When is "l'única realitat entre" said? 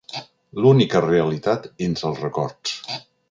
0.63-2.09